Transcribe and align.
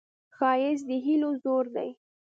ښایست 0.35 0.85
د 0.89 0.91
هیلو 1.05 1.29
زور 1.43 1.65
دی 1.75 1.89